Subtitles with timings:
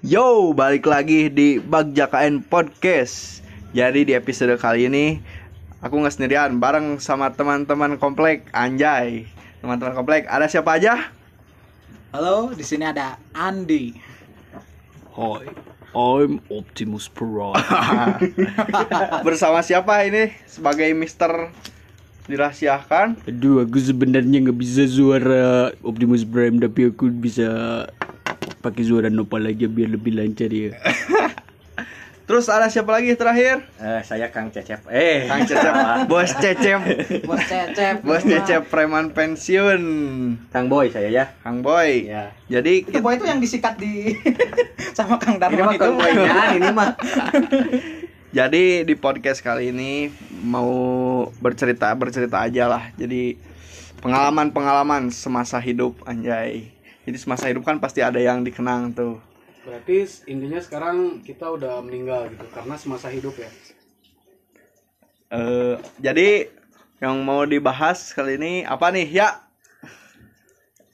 [0.00, 3.44] Yo, balik lagi di Bagja KN Podcast.
[3.76, 5.20] Jadi di episode kali ini
[5.84, 8.48] aku nggak sendirian, bareng sama teman-teman komplek.
[8.56, 9.28] Anjay,
[9.60, 10.24] teman-teman komplek.
[10.24, 11.12] Ada siapa aja?
[12.16, 13.92] Halo, di sini ada Andi.
[15.20, 15.44] Hi,
[15.92, 17.60] I'm Optimus Prime.
[19.28, 20.32] Bersama siapa ini?
[20.48, 21.52] Sebagai Mister
[22.24, 23.20] dirahasiakan.
[23.28, 27.84] Aduh, aku sebenarnya nggak bisa suara Optimus Prime, tapi aku bisa
[28.60, 30.76] pakai suara Nopal aja biar lebih lancar ya.
[32.30, 33.66] Terus ada siapa lagi terakhir?
[33.82, 34.86] Eh, saya Kang Cecep.
[34.86, 35.74] Eh, Kang Cecep,
[36.10, 36.78] Bos Cecep,
[37.26, 38.06] Bos Cecep.
[38.06, 39.82] Bos Cecep preman pensiun.
[40.54, 41.34] Kang Boy saya ya.
[41.42, 42.06] Kang Boy.
[42.06, 42.30] Ya.
[42.46, 44.14] Jadi Itu boy itu yang disikat di
[44.96, 45.82] sama Kang Ini mah Darman itu.
[45.82, 46.88] Kang Boy-nya, ini mah.
[48.30, 50.14] Jadi di podcast kali ini
[50.46, 50.70] mau
[51.42, 52.94] bercerita bercerita aja lah.
[52.94, 53.34] Jadi
[54.06, 56.70] pengalaman-pengalaman semasa hidup anjay.
[57.10, 59.18] Jadi semasa hidup kan pasti ada yang dikenang tuh.
[59.66, 63.50] Berarti intinya sekarang kita udah meninggal gitu karena semasa hidup ya.
[65.34, 66.46] Eh jadi
[67.02, 69.10] yang mau dibahas kali ini apa nih?
[69.10, 69.42] Ya,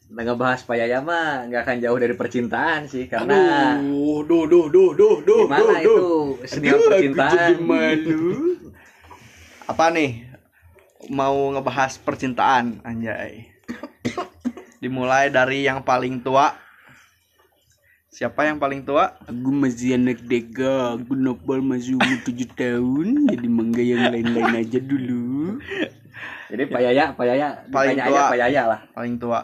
[0.09, 4.67] Nah, ngebahas Pak Yaya mah nggak akan jauh dari percintaan sih karena Aduh, duh, duh,
[4.73, 6.07] duh, duh, duh, gimana itu
[6.49, 7.61] senior percintaan.
[7.61, 8.57] malu.
[9.69, 10.25] apa nih?
[11.13, 13.53] Mau ngebahas percintaan anjay.
[14.79, 16.53] Dimulai dari yang paling tua.
[18.13, 19.13] Siapa yang paling tua?
[19.29, 24.81] Aku masih anak dega, aku nopal masih umur 7 tahun, jadi mangga yang lain-lain aja
[24.81, 25.61] dulu.
[26.49, 28.17] Jadi Pak Yaya, Pak Yaya, Paling ditanya tua.
[28.17, 28.81] aja Pak Yaya lah.
[28.97, 29.41] Paling tua.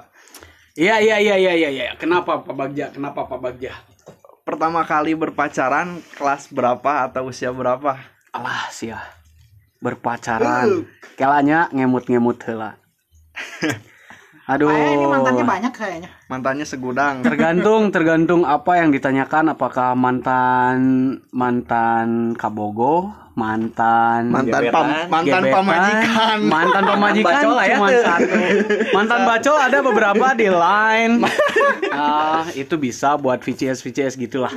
[0.72, 1.92] Iya, iya, iya, iya, iya, iya.
[2.00, 2.88] Kenapa Pak Bagja?
[2.88, 3.76] Kenapa Pak Bagja?
[4.48, 8.00] Pertama kali berpacaran kelas berapa atau usia berapa?
[8.32, 9.04] Alah sia
[9.82, 10.86] berpacaran
[11.18, 12.78] kelanya ngemut-ngemut heula
[14.52, 14.68] aduh.
[14.68, 16.08] Kayaknya ini mantannya banyak kayaknya.
[16.28, 17.14] Mantannya segudang.
[17.24, 19.56] tergantung tergantung apa yang ditanyakan.
[19.56, 20.78] Apakah mantan
[21.32, 26.36] mantan kabogo mantan mantan Gebetan, pam, mantan gebetan, pamajikan.
[26.52, 27.66] Mantan pamajikan Bacol ya.
[27.72, 28.04] cuma tuh.
[28.04, 28.34] satu.
[28.92, 31.14] Mantan bacol ada beberapa di line.
[31.92, 34.48] Ah itu bisa buat VCS VCS gitulah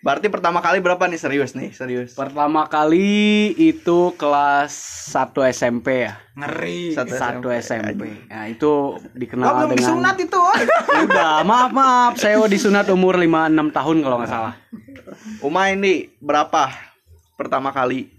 [0.00, 4.72] berarti pertama kali berapa nih serius nih serius pertama kali itu kelas
[5.10, 6.92] 1 SMP ya Ngeri.
[6.92, 8.04] Satu satu SMP.
[8.04, 8.28] SMP.
[8.28, 8.72] Nah, itu
[9.16, 10.36] dikenal belum dengan disunat itu.
[11.08, 14.54] Udah, maaf maaf, saya disunat umur 5 6 tahun kalau nggak salah.
[15.40, 16.68] Uma ini berapa
[17.34, 18.12] pertama kali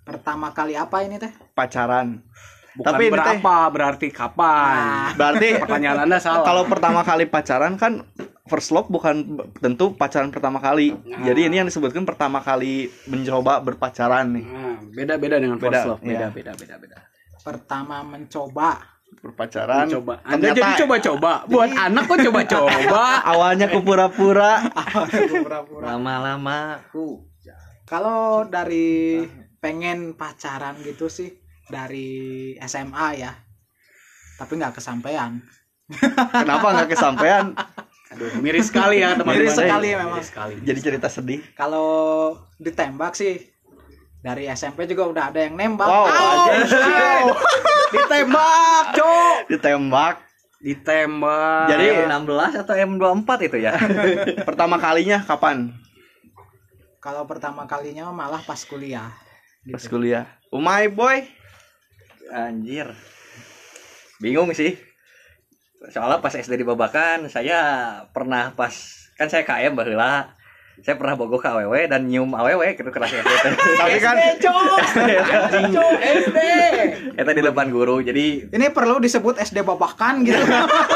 [0.00, 1.28] Pertama kali apa ini teh?
[1.52, 2.24] pacaran
[2.70, 5.12] Bukan Tapi teh- berapa, berarti kapan?
[5.12, 6.46] berarti Pertanyaan Anda salah.
[6.46, 8.08] kalau pertama kali pacaran kan
[8.50, 14.34] first love bukan tentu pacaran pertama kali jadi ini yang disebutkan pertama kali mencoba berpacaran
[14.34, 14.46] nih
[14.80, 16.28] Nah, beda-beda dengan Beda, first love, beda iya.
[16.32, 16.98] beda beda beda.
[17.44, 18.70] Pertama mencoba.
[19.10, 20.22] berpacaran Coba.
[20.22, 21.32] Anda ternyata jadi coba-coba.
[21.50, 23.02] Buat anak kok coba-coba.
[23.34, 24.70] awalnya ke pura-pura
[25.42, 25.84] Pura-pura.
[25.92, 27.26] Lama-lama ku
[27.84, 29.18] Kalau dari
[29.58, 31.26] pengen pacaran gitu sih
[31.66, 33.34] dari SMA ya.
[34.38, 35.42] Tapi nggak kesampaian.
[36.30, 37.50] kenapa nggak kesampaian
[38.10, 39.38] Aduh, miris sekali ya teman-teman.
[39.38, 40.18] Miris sekali memang.
[40.18, 40.54] Miris sekali.
[40.66, 41.88] jadi cerita sedih Kalau
[42.58, 43.38] ditembak sih
[44.20, 45.86] dari SMP juga udah ada yang nembak.
[45.86, 47.24] Wow, anjing.
[47.94, 49.50] Ditembak, Cok.
[49.50, 50.16] ditembak
[50.60, 51.66] Ditembak.
[51.72, 53.74] Jadi- M16 atau M24 itu ya.
[54.48, 55.72] pertama kalinya kapan
[57.00, 59.08] Kalau pertama kalinya malah pas kuliah.
[59.64, 61.24] pas kuliah umai boy
[62.30, 62.90] Anjir.
[64.20, 64.76] Bingung sih.
[65.88, 67.58] Soalnya pas SD di Babakan saya
[68.12, 68.72] pernah pas
[69.16, 70.36] kan saya KM baheula.
[70.80, 73.28] Saya pernah bogo ke AWW dan nyium AWW gitu kelas SD.
[73.80, 76.38] tapi kan Cok, SD.
[77.20, 78.00] Eta di depan guru.
[78.00, 80.40] Jadi Ini perlu disebut SD babakan gitu.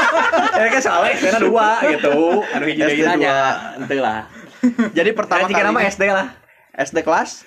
[0.61, 2.45] ya kan soalnya SD dua gitu.
[2.57, 3.29] Anu hiji SD deui.
[3.29, 4.25] Henteu lah.
[4.97, 6.29] jadi pertama jika nama kali SD lah.
[6.81, 7.45] SD kelas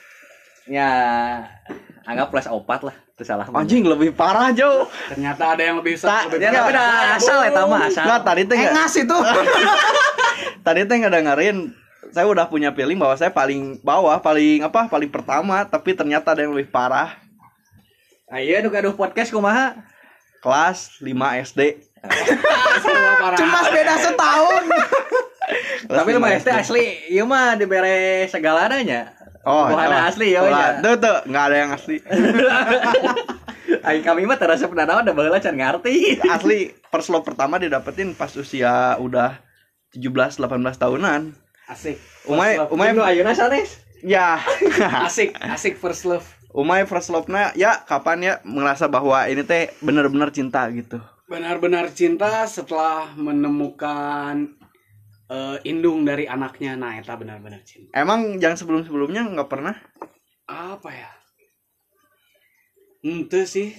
[0.68, 0.90] Ya
[2.04, 3.07] anggap plus 4 lah.
[3.18, 3.50] Itu salah.
[3.50, 8.06] anjing lebih parah Jo Ternyata ada yang lebih Ya tapi dah asal eta mah asal.
[8.06, 9.18] nggak tadi teh nggak Engas itu.
[10.66, 11.58] tadi teh nggak dengerin
[12.14, 16.46] saya udah punya feeling bahwa saya paling bawah paling apa paling pertama tapi ternyata ada
[16.46, 17.18] yang lebih parah
[18.30, 19.74] Ayo nu gaduh podcast kumaha?
[20.38, 21.62] kelas 5 SD
[23.34, 24.64] Cuma beda setahun.
[25.98, 29.17] Tapi lu 5 mah SD asli, ieu mah dibere segalananya.
[29.48, 30.10] Oh Bukan oh.
[30.12, 30.84] asli ya, Wah, ya.
[30.84, 31.98] tuh tuh nggak ada yang asli
[33.88, 36.20] Aing kami mah terasa pernah da baheula can ngarti.
[36.28, 39.40] asli first love pertama didapetin pas usia udah
[39.96, 40.44] 17 18
[40.76, 41.32] tahunan
[41.68, 42.00] Asik.
[42.32, 42.72] Umay love.
[42.72, 43.84] Umay Lu ayeuna sanes?
[44.00, 44.40] ya
[45.08, 46.24] Asik, asik first love.
[46.56, 50.98] Umay first love-nya ya kapan ya merasa bahwa ini teh bener-bener cinta gitu
[51.28, 54.56] Benar-benar cinta setelah menemukan
[55.28, 57.92] eh, indung dari anaknya nah eta benar-benar cinta.
[57.96, 59.76] Emang yang sebelum sebelumnya nggak pernah?
[60.48, 61.12] Apa ya?
[63.04, 63.76] Ente sih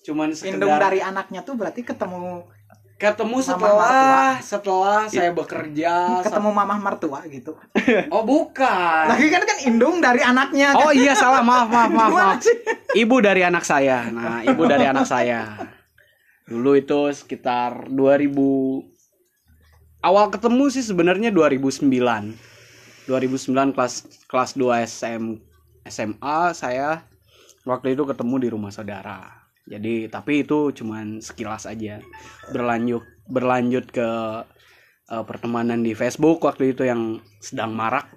[0.00, 2.48] cuman Indung sekedar dari anaknya tuh berarti ketemu
[3.00, 7.56] ketemu Mama setelah setelah saya bekerja ketemu mamah mertua gitu.
[8.14, 9.08] oh bukan.
[9.08, 10.76] Lagi kan kan indung dari anaknya.
[10.76, 11.40] oh iya salah.
[11.40, 12.40] Maaf maaf maaf, maaf.
[12.92, 14.04] ibu dari anak saya.
[14.12, 15.48] Nah ibu dari anak saya.
[16.44, 18.99] Dulu itu sekitar 2000
[20.00, 21.86] awal ketemu sih sebenarnya 2009
[23.08, 23.94] 2009 kelas
[24.28, 25.22] kelas 2 SM
[25.88, 27.04] SMA saya
[27.64, 29.28] waktu itu ketemu di rumah saudara
[29.68, 32.00] jadi tapi itu cuman sekilas aja
[32.50, 34.08] berlanjut berlanjut ke
[35.12, 38.08] eh, pertemanan di Facebook waktu itu yang sedang marak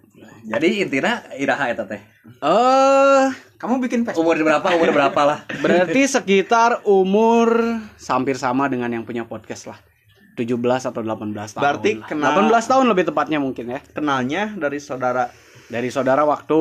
[0.43, 1.99] Jadi intinya iraha eta teh.
[2.43, 3.27] eh
[3.59, 4.27] Kamu bikin Facebook.
[4.27, 4.67] Umur berapa?
[4.75, 5.39] Umur berapa lah?
[5.63, 9.79] Berarti sekitar umur hampir sama dengan yang punya podcast lah.
[10.33, 11.61] 17 atau 18 tahun.
[11.61, 12.07] Berarti lah.
[12.07, 13.79] kenal- 18 tahun lebih tepatnya mungkin ya.
[13.87, 15.29] kenalnya dari saudara
[15.65, 16.59] Dari saudara waktu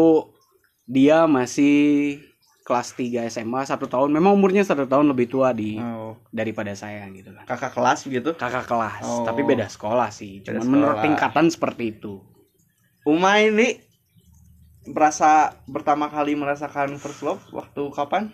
[0.84, 2.16] dia masih
[2.62, 4.08] kelas 3 SMA satu tahun.
[4.08, 7.44] Memang umurnya satu tahun lebih tua di oh, daripada saya gitu kan.
[7.44, 9.22] kakak kelas gitu Kakak kelas, Oh.
[9.22, 10.40] tapi beda sekolah sih.
[10.40, 11.04] Beda Cuman menurut sekolah.
[11.04, 12.22] tingkatan seperti itu.
[13.02, 13.82] Uma ini
[14.84, 15.30] merasa
[15.64, 18.30] pertama kali merasakan first love waktu kapan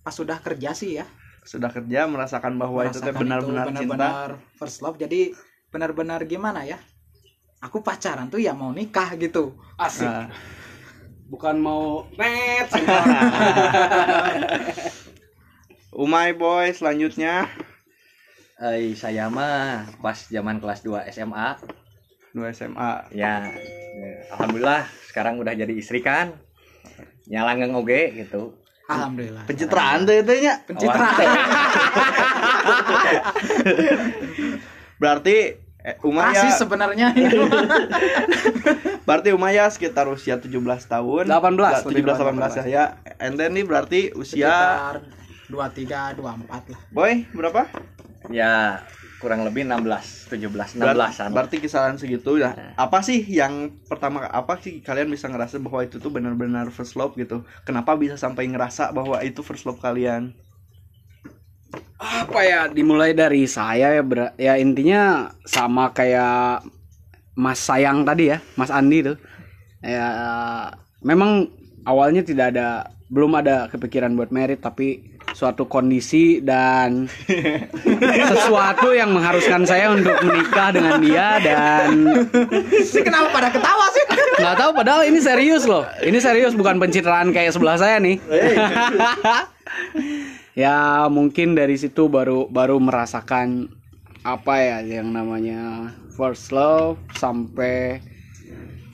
[0.00, 1.06] Pas sudah kerja sih ya.
[1.48, 4.28] Sudah kerja merasakan bahwa itu teh Merasakan benar-benar cinta benar-benar
[4.60, 5.00] first love.
[5.00, 5.32] Jadi
[5.72, 6.76] benar-benar gimana ya?
[7.64, 9.56] Aku pacaran tuh ya mau nikah gitu.
[9.80, 10.04] Asik.
[10.04, 10.28] Nah,
[11.28, 12.68] Bukan mau net.
[16.04, 17.48] Umay boy selanjutnya
[18.58, 21.62] Eh, saya mah pas zaman kelas 2 SMA
[22.36, 23.48] dua SMA ya
[24.36, 26.36] alhamdulillah sekarang udah jadi istri kan
[27.26, 28.54] nyalanggeng oge gitu
[28.88, 29.44] Alhamdulillah.
[29.44, 31.12] pencitraan tuh itu nya Pencitraan.
[34.96, 35.36] berarti
[35.78, 37.08] eh, Umay Rasis ya sebenarnya.
[39.06, 40.50] berarti Umay ya sekitar usia 17
[40.84, 42.84] tahun 18, 17 lebih 18 ya
[43.20, 44.50] and then nih berarti usia
[45.48, 46.80] Sekitar 23, 24 lah.
[46.92, 47.62] boy berapa
[48.28, 48.84] ya
[49.18, 52.54] kurang lebih 16 17 Ber- 16an berarti kisaran segitu ya.
[52.78, 57.18] Apa sih yang pertama apa sih kalian bisa ngerasa bahwa itu tuh benar-benar first love
[57.18, 57.42] gitu?
[57.66, 60.32] Kenapa bisa sampai ngerasa bahwa itu first love kalian?
[61.98, 66.62] Apa ya dimulai dari saya ya ber- ya intinya sama kayak
[67.34, 69.18] Mas Sayang tadi ya Mas Andi tuh.
[69.82, 70.06] Ya
[71.02, 71.50] memang
[71.82, 77.06] awalnya tidak ada belum ada kepikiran buat merit tapi suatu kondisi dan
[78.34, 82.10] sesuatu yang mengharuskan saya untuk menikah dengan dia dan
[82.74, 84.02] Ini kenapa pada ketawa sih?
[84.42, 85.86] nggak tahu padahal ini serius loh.
[86.02, 88.18] Ini serius bukan pencitraan kayak sebelah saya nih.
[90.58, 93.70] Ya mungkin dari situ baru baru merasakan
[94.26, 98.02] apa ya yang namanya first love sampai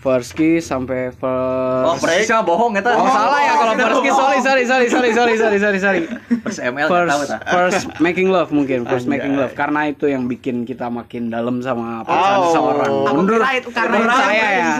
[0.04, 2.92] Verski sampai Vers Oh, Verski bohong eta.
[2.92, 4.10] Oh, salah ya kalau Verski.
[4.12, 6.00] Sorry, sorry, sorry, sorry, sorry, sorry, sorry, sorry.
[6.44, 9.16] First ML first, tahu First making love mungkin, first Anjay.
[9.16, 12.44] making love karena itu yang bikin kita makin dalam sama perasaan oh.
[12.52, 12.92] seseorang.
[13.08, 13.40] Aku Undur.
[13.40, 14.72] kira itu karena menurut saya ya.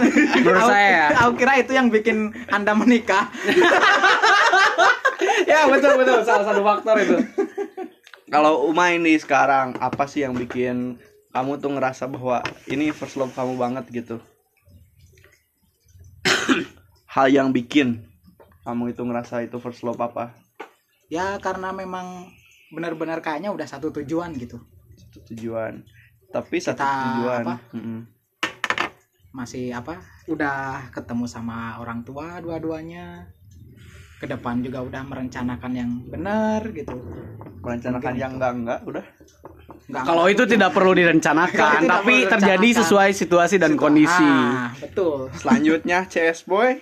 [0.45, 1.07] Menurut saya ya.
[1.25, 2.17] Aku kira itu yang bikin
[2.53, 3.25] Anda menikah.
[5.49, 7.17] ya, betul betul salah satu faktor itu.
[8.29, 11.01] Kalau Uma ini sekarang apa sih yang bikin
[11.33, 14.21] kamu tuh ngerasa bahwa ini first love kamu banget gitu?
[17.15, 18.03] hal yang bikin
[18.65, 20.33] kamu itu ngerasa itu first love apa
[21.05, 22.33] Ya karena memang
[22.73, 24.57] benar-benar kayaknya udah satu tujuan gitu.
[24.97, 25.85] satu tujuan
[26.33, 27.55] tapi satu Kita tujuan apa?
[27.77, 27.99] Mm-mm.
[29.31, 30.01] Masih apa?
[30.25, 33.29] Udah ketemu sama orang tua dua-duanya.
[34.17, 36.97] Ke depan juga udah merencanakan yang benar gitu.
[37.61, 39.05] merencanakan yang enggak enggak udah
[39.85, 44.25] kalau itu tidak perlu direncanakan tapi perlu terjadi sesuai situasi dan kondisi.
[44.25, 45.29] Ah, betul.
[45.37, 46.81] selanjutnya CS boy?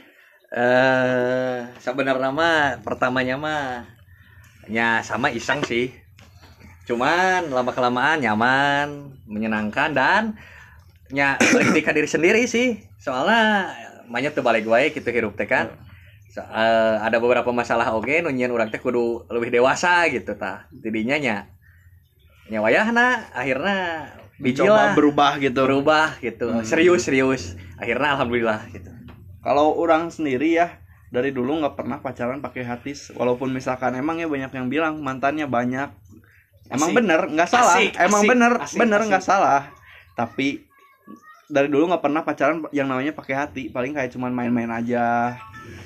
[0.54, 3.64] Eh sebenarnya mah pertamanya mah
[4.72, 5.92] ya sama iseng sih.
[6.88, 10.24] Cuman lama kelamaan nyaman menyenangkan dan
[11.16, 12.80] nya ketika diri sendiri sih.
[13.04, 13.76] Soalnya
[14.08, 15.76] banyak tuh balik gue gitu hirup teh kan.
[16.32, 20.72] So, eh, ada beberapa masalah oke nunyian orang teh kudu lebih dewasa gitu tah.
[20.72, 21.53] Tidinya nya
[22.52, 24.12] nya wayahna akhirnya
[24.68, 24.92] lah.
[24.98, 25.62] berubah gitu.
[25.64, 26.52] Berubah gitu.
[26.52, 26.66] Hmm.
[26.68, 27.56] serius serius.
[27.80, 28.92] Akhirnya alhamdulillah gitu.
[29.44, 30.80] Kalau orang sendiri ya
[31.14, 32.96] dari dulu nggak pernah pacaran pakai hati.
[33.16, 35.94] Walaupun misalkan emang ya banyak yang bilang mantannya banyak.
[36.72, 36.98] Emang Asik.
[36.98, 37.76] bener nggak salah.
[37.78, 39.62] Asik, emang asik, bener asik, bener nggak salah.
[40.18, 40.64] Tapi
[41.52, 45.36] dari dulu nggak pernah pacaran yang namanya pakai hati paling kayak cuman main-main aja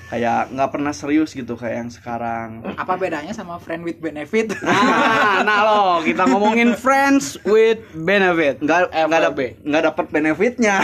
[0.07, 4.53] kayak nggak pernah serius gitu kayak yang sekarang Apa bedanya sama friend with benefit?
[4.63, 8.61] Nah, nah lo, kita ngomongin friends with benefit.
[8.61, 9.39] nggak nggak FWB.
[9.39, 10.75] dapet nggak dapet benefitnya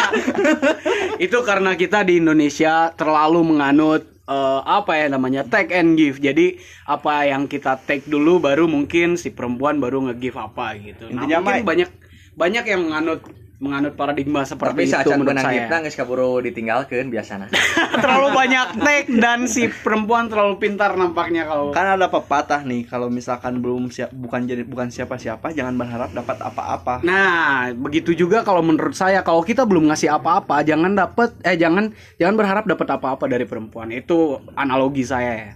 [1.24, 6.18] Itu karena kita di Indonesia terlalu menganut eh, apa ya namanya take and give.
[6.18, 6.56] Jadi
[6.88, 11.12] apa yang kita take dulu baru mungkin si perempuan baru nge-give apa gitu.
[11.12, 11.90] Nah, Intinya mungkin banyak
[12.34, 13.20] banyak yang menganut
[13.60, 15.68] menganut paradigma Tapi seperti itu saat menurut saya.
[15.68, 17.52] kita geus kaburu ditinggalkeun biasana.
[18.02, 23.12] terlalu banyak take dan si perempuan terlalu pintar nampaknya kalau kan ada pepatah nih kalau
[23.12, 28.64] misalkan belum siap bukan jadi bukan siapa-siapa jangan berharap dapat apa-apa Nah, begitu juga kalau
[28.64, 33.24] menurut saya kalau kita belum ngasih apa-apa, jangan dapat eh jangan jangan berharap dapat apa-apa
[33.28, 33.92] dari perempuan.
[33.92, 35.50] Itu analogi saya ya.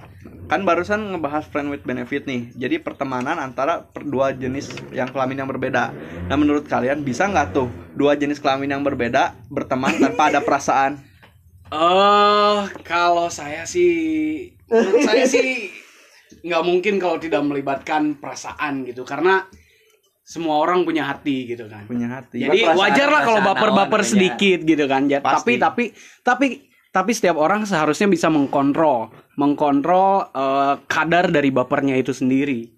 [0.44, 2.52] Kan barusan ngebahas friend with benefit nih.
[2.52, 5.92] Jadi pertemanan antara per- dua jenis yang kelamin yang berbeda.
[6.28, 11.00] Nah menurut kalian bisa nggak tuh dua jenis kelamin yang berbeda berteman tanpa ada perasaan?
[11.72, 15.72] Eh, kalau saya sih menurut saya sih
[16.44, 19.02] nggak mungkin kalau tidak melibatkan perasaan gitu.
[19.08, 19.48] Karena
[20.24, 21.84] semua orang punya hati gitu kan.
[21.84, 22.44] punya hati.
[22.44, 25.08] Jadi wajar lah kalau baper-baper naon, sedikit gitu kan.
[25.08, 25.24] Pasti.
[25.24, 25.84] Tapi tapi
[26.20, 26.46] tapi
[26.94, 32.70] tapi setiap orang seharusnya bisa mengkontrol, mengkontrol eh, kadar dari bapernya itu sendiri.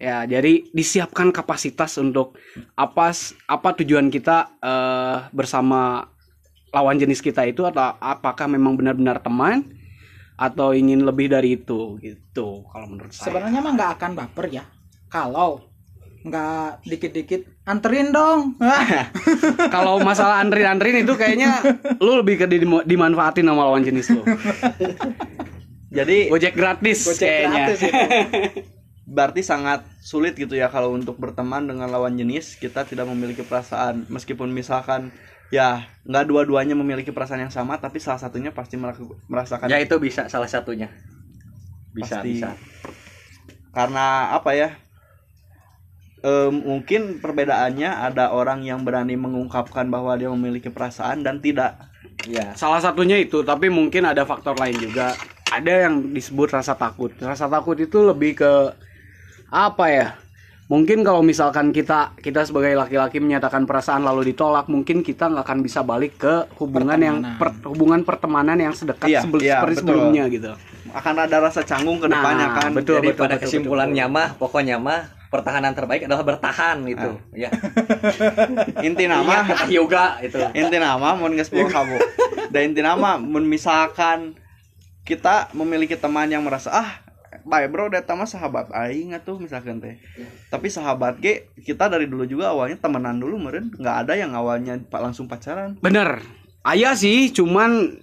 [0.00, 2.34] Ya, jadi disiapkan kapasitas untuk
[2.74, 3.14] apa
[3.46, 6.10] apa tujuan kita eh, bersama
[6.74, 9.78] lawan jenis kita itu atau apakah memang benar-benar teman
[10.34, 13.30] atau ingin lebih dari itu gitu kalau menurut saya.
[13.30, 14.64] Sebenarnya mah nggak akan baper ya.
[15.06, 15.69] Kalau
[16.20, 18.60] nggak dikit-dikit anterin dong.
[19.74, 21.64] kalau masalah antrin-antrin itu kayaknya
[21.96, 24.22] lu lebih ke di- dimanfaatin sama lawan jenis lu.
[25.90, 27.64] jadi Gojek gratis Gojek kayaknya.
[27.66, 28.02] gratis itu.
[29.16, 34.06] berarti sangat sulit gitu ya kalau untuk berteman dengan lawan jenis kita tidak memiliki perasaan
[34.06, 35.10] meskipun misalkan
[35.50, 38.78] ya nggak dua-duanya memiliki perasaan yang sama tapi salah satunya pasti
[39.26, 40.86] merasakan ya itu bisa salah satunya.
[41.90, 42.38] Bisa Pasti.
[42.38, 42.54] bisa.
[43.74, 44.78] karena apa ya
[46.20, 51.88] Eh, mungkin perbedaannya ada orang yang berani mengungkapkan bahwa dia memiliki perasaan dan tidak
[52.20, 52.52] Iya.
[52.52, 55.16] Salah satunya itu, tapi mungkin ada faktor lain juga.
[55.48, 57.08] Ada yang disebut rasa takut.
[57.16, 58.52] Rasa takut itu lebih ke
[59.48, 60.08] apa ya?
[60.68, 65.58] Mungkin kalau misalkan kita kita sebagai laki-laki menyatakan perasaan lalu ditolak, mungkin kita nggak akan
[65.64, 67.40] bisa balik ke hubungan yang Pertemanan.
[67.40, 69.88] per- hubungan pertemanan yang sedekat Iya, sebel- iya, seperti betul.
[69.88, 70.52] sebelumnya gitu.
[70.90, 72.98] akan ada rasa canggung ke Nah, depannya kan betul.
[72.98, 77.10] Jadi pada betul, kesimpulannya mah pokoknya mah pertahanan terbaik adalah bertahan gitu.
[77.32, 77.48] Ya.
[78.86, 80.36] inti Iya, nama kata yoga itu.
[80.52, 81.96] inti nama mun geus poho kamu
[82.50, 84.34] dan inti nama mun misalkan
[85.02, 86.90] kita memiliki teman yang merasa ah
[87.40, 89.96] baik bro data mah sahabat aing atuh misalkan teh
[90.48, 94.76] tapi sahabat ge kita dari dulu juga awalnya temenan dulu meren nggak ada yang awalnya
[94.78, 96.20] pak langsung pacaran Bener.
[96.60, 97.96] Ayah sih, cuman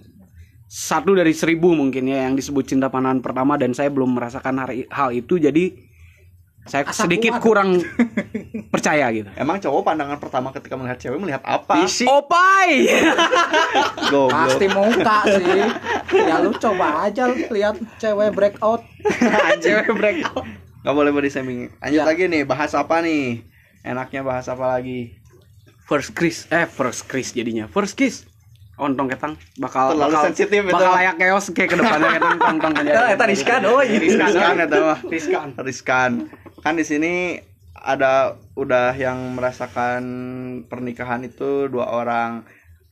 [0.66, 4.90] satu dari seribu mungkin ya yang disebut cinta pandangan pertama dan saya belum merasakan hari-
[4.90, 5.87] hal itu jadi
[6.68, 7.42] saya Asa sedikit kuat.
[7.42, 7.70] kurang
[8.74, 9.26] percaya gitu.
[9.34, 12.04] emang cowok pandangan pertama ketika melihat cewek melihat apa Fisik.
[12.04, 12.84] Opai.
[14.12, 15.64] goblok Pasti muka sih.
[16.14, 18.84] Ya lu coba aja lihat cewek breakout.
[19.64, 20.44] Cewek breakout.
[20.78, 22.06] nggak boleh body shaming lanjut Ya.
[22.06, 23.42] lagi nih bahas apa nih
[23.82, 25.18] enaknya bahas apa lagi
[25.82, 27.64] First kiss, eh first kiss jadinya.
[27.66, 28.28] First kiss.
[28.76, 30.70] Ontong ketang bakal Terlalu bakal, sensitif itu.
[30.70, 33.88] bakal layak keos kayak ke depannya ketang tong tong Eta eta riskan euy.
[33.96, 34.28] Riskan,
[34.60, 35.48] eta mah Riskan.
[35.58, 36.10] riskan
[36.64, 37.38] kan di sini
[37.78, 40.02] ada udah yang merasakan
[40.66, 42.42] pernikahan itu dua orang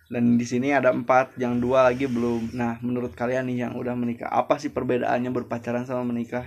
[0.07, 3.99] dan di sini ada empat yang dua lagi belum nah menurut kalian nih yang udah
[3.99, 6.47] menikah apa sih perbedaannya berpacaran sama menikah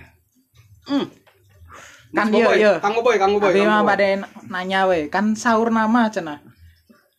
[2.10, 2.74] Kan Mas iya Boboy, iya.
[2.82, 3.54] Kang Boboy, Kang Boboy.
[3.54, 3.92] Abi Kang mah Boboy.
[3.94, 4.06] pada
[4.50, 6.42] nanya we, kan sahur nama cenah.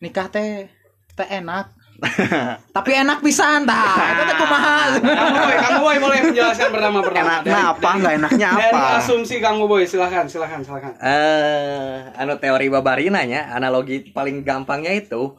[0.03, 0.67] Nikah teh
[1.15, 1.71] teh enak.
[2.75, 4.17] Tapi enak pisan tah.
[4.17, 4.77] Itu teh kumaha.
[4.97, 7.29] Kang Boboy, Kang Boboy boleh menjelaskan pertama pertama.
[7.45, 10.91] enaknya apa nggak enaknya Dari apa asumsi Kang Boboy, silakan, silakan, silakan.
[10.97, 15.37] eh anu teori babarinanya analogi paling gampangnya itu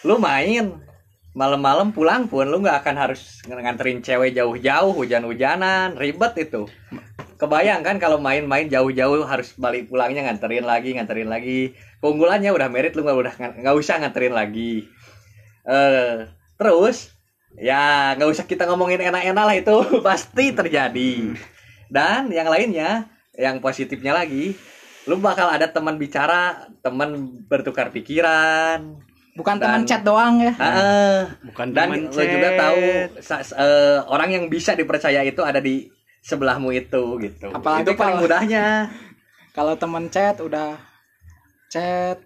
[0.00, 0.70] lu main
[1.30, 6.66] malam-malam pulang pun lu nggak akan harus nganterin cewek jauh-jauh hujan-hujanan ribet itu
[7.38, 12.92] kebayang kan kalau main-main jauh-jauh harus balik pulangnya nganterin lagi nganterin lagi keunggulannya udah merit
[12.98, 14.90] lu nggak udah nggak usah nganterin lagi
[15.62, 17.12] eh terus
[17.52, 19.74] ya nggak usah kita ngomongin enak-enak lah itu
[20.06, 21.34] pasti terjadi
[21.88, 24.54] dan yang lainnya yang positifnya lagi
[25.04, 29.00] lu bakal ada teman bicara teman bertukar pikiran
[29.30, 30.52] Bukan Dan- teman chat doang ya.
[30.52, 31.16] Heeh.
[31.48, 32.58] Bukan dan teman lo juga chat.
[32.58, 32.82] tahu
[33.22, 35.86] sa- s- eh, orang yang bisa dipercaya itu ada di
[36.20, 38.90] sebelahmu itu gitu Apalagi itu paling kalau- mudahnya
[39.56, 40.76] Kalau teman chat udah
[41.68, 42.18] chat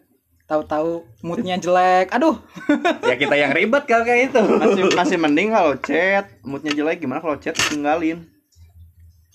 [0.44, 2.36] tahu-tahu moodnya jelek aduh
[3.08, 7.24] ya kita yang ribet kalau kayak itu masih masih mending kalau chat moodnya jelek gimana
[7.24, 8.28] kalau chat tinggalin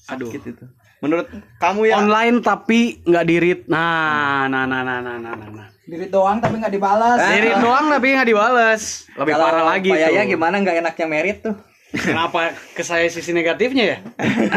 [0.09, 0.29] Aduh.
[0.29, 0.65] Sakit itu
[0.99, 1.27] menurut
[1.63, 3.59] kamu ya Online tapi nggak dirit.
[3.71, 5.47] Nah, nah, nah, nah, nah, nah, nah.
[5.47, 5.67] nah.
[5.87, 7.33] diri doang tapi nggak dibalas Ah.
[7.33, 9.07] Dirit doang tapi nggak dibales.
[9.15, 10.25] Lebih Kalau parah lagi tuh.
[10.27, 11.55] gimana nggak enaknya merit tuh
[11.89, 13.97] Kenapa ke saya sisi negatifnya ya?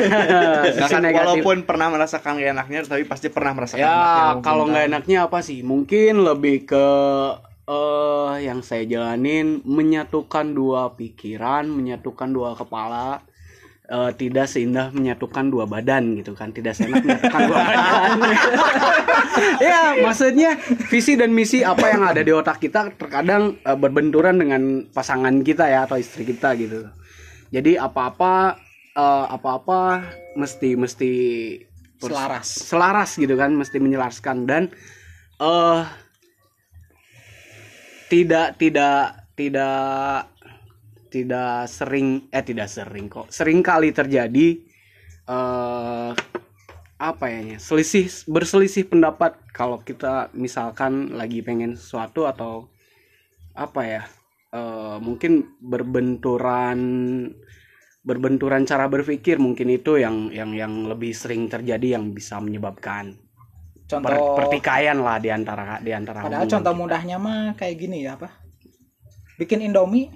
[0.77, 1.41] Sisi negatif.
[1.41, 5.19] walaupun pernah merasakan gak enaknya tapi pasti pernah merasakan enaknya ya walaupun kalau nggak enaknya
[5.25, 5.65] apa sih?
[5.65, 6.87] Mungkin lebih ke
[7.63, 13.25] eh yang saya jalanin menyatukan dua pikiran menyatukan dua kepala
[13.89, 16.53] eh, tidak seindah menyatukan dua badan gitu kan.
[16.53, 18.11] Tidak seenak menyatukan dua badan.
[19.65, 20.61] Ya maksudnya
[20.93, 25.73] visi dan misi apa yang ada di otak kita terkadang eh, berbenturan dengan pasangan kita
[25.73, 26.93] ya atau istri kita gitu
[27.53, 28.57] jadi apa-apa
[28.97, 30.09] eh, apa-apa
[30.41, 31.13] mesti mesti
[32.01, 32.49] selaras.
[32.49, 34.49] selaras gitu kan mesti menyelaraskan.
[34.49, 34.73] Dan
[35.39, 35.85] eh
[38.09, 40.29] tidak tidak tidak
[41.13, 44.49] tidak sering eh tidak sering kok sering kali terjadi
[45.29, 46.11] eh
[47.03, 49.35] apa ya selisih berselisih pendapat.
[49.51, 52.71] Kalau kita misalkan lagi pengen sesuatu atau
[53.53, 54.03] apa ya
[54.53, 56.79] eh, mungkin berbenturan
[58.03, 64.03] berbenturan cara berpikir mungkin itu yang yang yang lebih sering terjadi yang bisa menyebabkan per-
[64.03, 66.81] contoh pertikaian lah di antara di antara padahal contoh kita.
[66.83, 68.43] mudahnya mah kayak gini ya apa?
[69.39, 70.11] Bikin indomie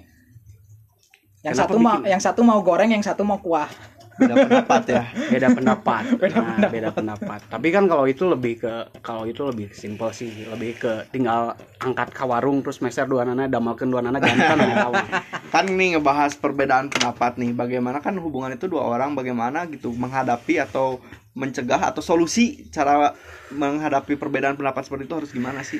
[1.45, 3.71] yang Kenapa satu mau yang satu mau goreng yang satu mau kuah
[4.17, 5.01] beda pendapat ya.
[5.27, 6.03] Beda pendapat.
[6.21, 7.39] Beda Nah, beda pendapat.
[7.47, 10.27] Tapi kan kalau itu lebih ke kalau itu lebih simpel sih.
[10.43, 14.75] Lebih ke tinggal angkat ke warung terus meser dua nana damalkan dua nana jantan ya
[14.81, 14.93] tahu.
[15.53, 17.53] Kan ini ngebahas perbedaan pendapat nih.
[17.53, 20.99] Bagaimana kan hubungan itu dua orang bagaimana gitu menghadapi atau
[21.31, 23.13] mencegah atau solusi cara
[23.49, 25.79] menghadapi perbedaan pendapat seperti itu harus gimana sih?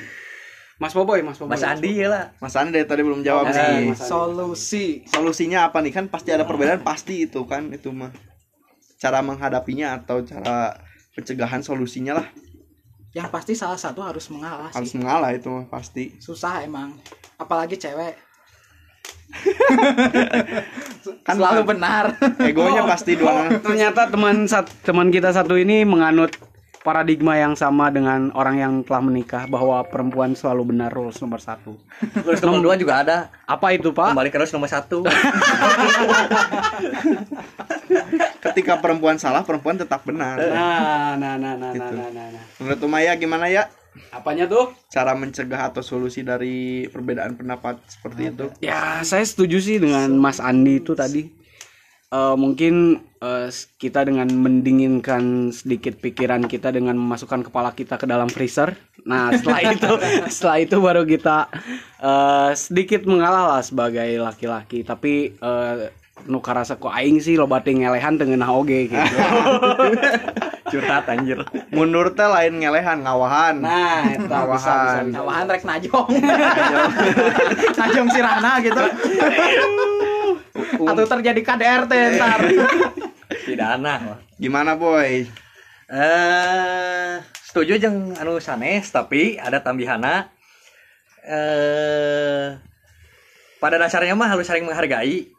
[0.78, 1.58] Mas boboy mas boboy.
[1.58, 3.90] Mas Andi ya lah Mas Andi dari tadi belum jawab Oh, nih.
[3.90, 3.98] Andi.
[3.98, 4.86] solusi.
[5.04, 5.90] Solusinya apa nih?
[5.90, 8.14] Kan pasti ada perbedaan pasti itu kan itu mah
[8.98, 10.74] cara menghadapinya atau cara
[11.14, 12.26] pencegahan solusinya lah.
[13.10, 14.98] Yang pasti salah satu harus mengalah harus sih.
[14.98, 16.18] mengalah itu mah pasti.
[16.18, 16.98] Susah emang.
[17.34, 18.14] Apalagi cewek.
[21.26, 22.16] Kan selalu benar.
[22.40, 26.32] egonya pasti dua Oh, ternyata teman sat- teman kita satu ini menganut
[26.78, 31.76] paradigma yang sama dengan orang yang telah menikah bahwa perempuan selalu benar rules nomor satu.
[32.00, 33.18] Terus nomor dua juga ada.
[33.44, 34.16] Apa itu pak?
[34.16, 35.04] Kembali ke terus nomor satu
[38.58, 41.94] ketika perempuan salah perempuan tetap benar nah nah nah nah nah Gitu.
[41.94, 42.44] nah, nah, nah.
[42.58, 43.70] menurut Umaya gimana ya
[44.10, 49.76] apanya tuh cara mencegah atau solusi dari perbedaan pendapat seperti itu Ya, saya setuju sih
[49.78, 51.38] dengan Mas Andi itu tadi.
[52.08, 58.32] Eh, mungkin eh, kita dengan mendinginkan sedikit pikiran kita dengan memasukkan kepala kita ke dalam
[58.32, 58.72] freezer.
[59.04, 59.92] Nah, setelah itu,
[60.32, 61.52] setelah itu baru kita
[62.00, 64.86] eh, sedikit mengalah lah sebagai laki-laki.
[64.86, 65.76] Tapi eh,
[66.26, 68.98] nu karasa kok aing sih lo bating ngelehan tengenah oge gitu.
[70.68, 71.40] curhat anjir.
[71.72, 73.56] Mundur teh lain ngelehan ngawahan.
[73.58, 75.04] Nah, itu bisa, bisa, Ngawahan.
[75.08, 75.16] bisa.
[75.16, 76.08] Nawahan rek najong.
[77.80, 78.84] Najong sirana gitu.
[80.84, 82.40] Atau terjadi KDRT ntar.
[83.48, 84.20] Pidana.
[84.36, 85.24] Gimana boy?
[85.88, 87.12] Eh
[87.48, 90.28] setuju jeung anu sanes tapi ada tambihana.
[91.24, 92.60] Eh
[93.58, 95.34] pada dasarnya mah harus saling menghargai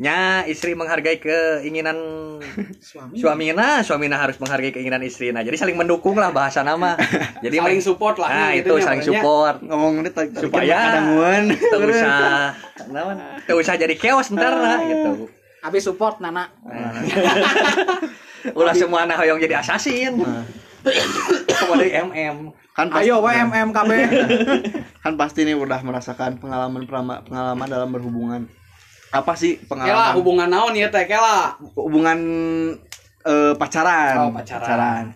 [0.00, 1.92] nya istri menghargai keinginan
[2.80, 3.20] suami.
[3.20, 5.28] suamina suamina harus menghargai keinginan istri.
[5.28, 6.96] Nah jadi saling mendukung lah bahasa nama.
[7.44, 9.20] Jadi Saling support lah, nah nih, itu saling makanya.
[9.20, 9.56] support.
[9.64, 9.92] Ngomong
[10.36, 10.76] supaya
[11.72, 12.52] tak usah
[13.48, 15.28] tak usah jadi chaos ntar lah gitu.
[15.64, 16.52] Habis support nana.
[18.56, 20.20] Ulah semua anak hoyong jadi assassin.
[21.48, 23.90] Kepada MM kan pasti, ayo WMM KB
[25.04, 26.88] kan pasti nih udah merasakan pengalaman
[27.28, 28.48] pengalaman dalam berhubungan
[29.10, 31.58] apa sih Kela pengalaman hubungan naon ya teh kela.
[31.74, 32.18] hubungan
[33.22, 34.16] eh, pacaran.
[34.22, 35.14] Oh, pacaran.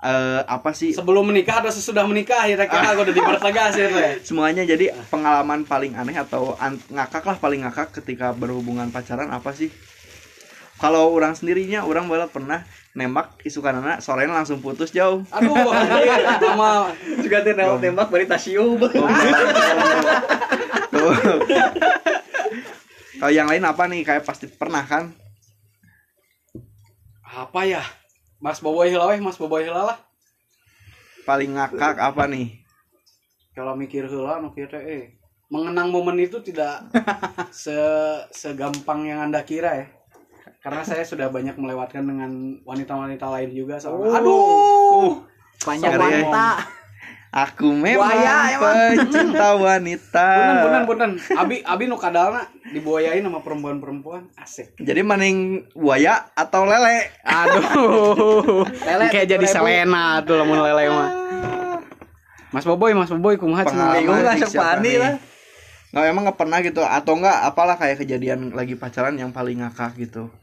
[0.00, 0.92] Eh, apa sih?
[0.92, 2.92] Sebelum menikah atau sesudah menikah ya teh kela?
[3.00, 4.12] Udah dipertegas ya teh.
[4.20, 9.52] semuanya jadi pengalaman paling aneh atau an- ngakak lah paling ngakak ketika berhubungan pacaran apa
[9.52, 9.72] sih?
[10.76, 15.20] Kalau orang sendirinya orang malah pernah nembak isukan anak sorenya langsung putus jauh.
[15.28, 15.52] Aduh,
[16.40, 16.88] sama
[17.20, 18.88] juga tembak tembak bari tasium Tuh.
[23.20, 25.12] Kalau yang lain apa nih kayak pasti pernah kan
[27.30, 27.84] apa ya?
[28.40, 29.98] Mas Boboy heula weh, Mas Boboy heula lah.
[31.28, 32.58] paling ngakak apa nih
[33.52, 35.20] Kalau mikir heula nu kieu teh eh
[35.52, 36.88] mengenang momen itu tidak
[37.52, 37.76] se
[38.32, 39.86] segampang yang Anda kira ya.
[40.64, 44.00] Karena saya sudah banyak melewatkan dengan wanita-wanita lain juga sama.
[44.00, 44.16] Oh.
[44.16, 45.12] Aduh.
[45.60, 46.24] banyak Sorry, ya.
[46.24, 46.79] wanita
[47.30, 48.74] Aku memang Buaya, emang.
[49.06, 50.28] pecinta wanita.
[50.34, 51.10] Punten punten punten.
[51.38, 54.74] Abi abi nu kadalna dibuayain sama perempuan-perempuan asik.
[54.82, 55.38] Jadi mending
[55.70, 57.06] buaya atau lele?
[57.22, 58.66] Aduh.
[58.82, 59.54] Lele kayak jadi 7.000.
[59.54, 61.10] Selena tuh lamun lele mah.
[62.50, 63.94] Mas Boboy, Mas Boboy kumaha cenah?
[63.94, 64.94] Pengalaman Bingung lah sepani nih?
[64.98, 65.14] lah.
[65.90, 69.94] Nggak emang nggak pernah gitu atau enggak apalah kayak kejadian lagi pacaran yang paling ngakak
[69.94, 70.34] gitu.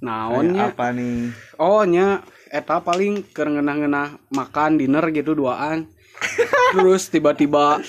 [0.00, 0.72] Naonnya?
[0.72, 1.32] apa nih?
[1.56, 2.24] Oh nya
[2.54, 5.90] eta paling keur ngeunah-ngeunah makan dinner gitu duaan.
[6.70, 7.82] Terus tiba-tiba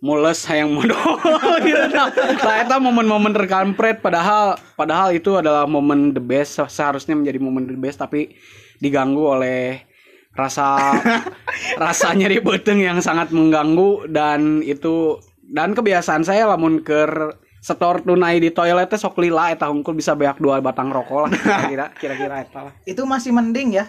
[0.00, 1.18] mules hayang modal
[1.66, 2.08] gitu nah.
[2.40, 7.76] Nah, eta momen-momen terkampret padahal padahal itu adalah momen the best seharusnya menjadi momen the
[7.76, 8.32] best tapi
[8.80, 9.84] diganggu oleh
[10.32, 10.96] rasa
[11.84, 15.20] rasa nyeri beteng yang sangat mengganggu dan itu
[15.52, 20.16] dan kebiasaan saya lamun ker setor tunai di toilet teh sok lila eta hungkul bisa
[20.16, 22.74] beak dua batang rokok lah kira-kira kira-kira eta lah.
[22.88, 23.84] Itu masih mending ya.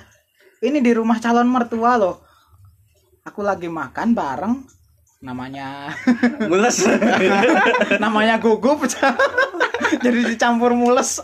[0.61, 2.21] Ini di rumah calon mertua loh.
[3.25, 4.53] Aku lagi makan bareng
[5.23, 5.95] namanya
[6.51, 6.83] Mules.
[8.03, 8.83] namanya gugup.
[10.03, 11.23] Jadi dicampur mules.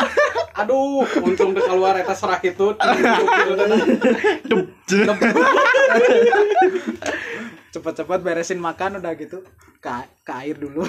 [0.56, 2.74] Aduh untung keluar eta serah itu.
[7.76, 9.44] Cepet-cepet beresin makan udah gitu.
[9.78, 10.88] Ke, ke air dulu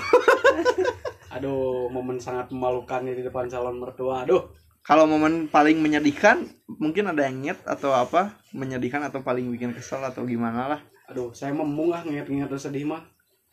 [1.38, 4.26] aduh momen sangat memalukan ya di depan calon mertua.
[4.26, 4.50] Aduh.
[4.82, 8.34] Kalau momen paling menyedihkan mungkin ada yang nyet atau apa?
[8.56, 10.80] Menyedihkan atau paling bikin kesel atau gimana lah.
[11.08, 13.00] aduh saya memung ah nginget-nginget sedih mah.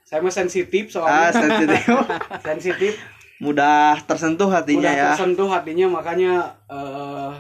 [0.04, 1.84] Saya mah sensitif Ah soalnya sensitif,
[2.52, 2.94] sensitif.
[3.40, 5.08] Mudah tersentuh hatinya udah ya.
[5.16, 7.32] tersentuh hatinya makanya eh,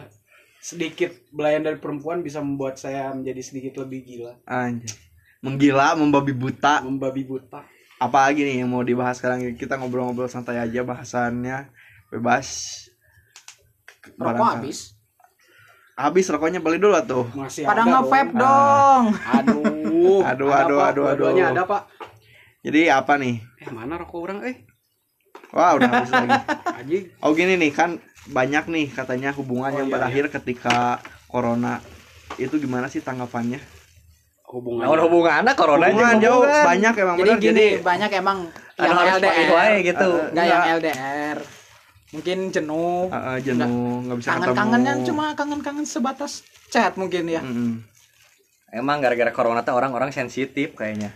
[0.64, 4.34] sedikit belayan dari perempuan bisa membuat saya menjadi sedikit lebih gila.
[4.48, 4.92] Anjir.
[5.44, 6.80] Menggila, membabi buta.
[6.84, 9.40] membabi buta Apa lagi nih yang mau dibahas sekarang?
[9.56, 11.72] Kita ngobrol-ngobrol santai aja bahasannya
[12.12, 12.48] bebas.
[14.16, 14.80] rokok habis
[15.96, 17.26] Habis rokoknya beli dulu tuh.
[17.34, 18.44] masih pada ada nge-vape dong.
[18.44, 20.90] dong aduh Aduh, Ada, aduh, Pak.
[20.92, 21.28] aduh, aduh.
[21.48, 21.82] Ada pak
[22.66, 23.36] Jadi apa nih?
[23.62, 24.58] eh mana rokok orang eh
[25.56, 26.36] Wah udah habis lagi.
[26.84, 27.96] aji Oh gini nih kan
[28.28, 31.00] banyak nih katanya hubungan Oh, yang iya, berakhir ketika
[31.32, 31.80] corona.
[32.36, 33.64] Itu gimana sih tanggapannya?
[34.56, 36.64] Hubungan Nah, hubungannya corona Hubungan aja jauh hubungan.
[36.64, 37.44] banyak emang jadi bener.
[37.44, 38.38] gini banyak emang
[38.76, 40.10] yang harus pakai wae LDR gitu.
[40.32, 40.64] Nggak yang.
[40.80, 41.38] LDR
[42.08, 43.68] mungkin jenuh Uh, uh, jenuh
[44.02, 45.08] nggak bisa kangen-kangennya ketemu.
[45.12, 46.34] cuma kangen-kangen sebatas
[46.68, 47.84] chat mungkin ya Mm-mm.
[48.72, 51.16] Emang gara-gara corona tuh orang-orang sensitif kayaknya.